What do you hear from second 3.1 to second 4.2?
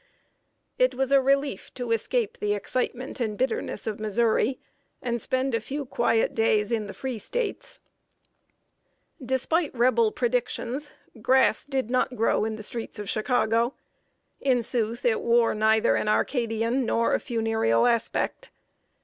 and bitterness of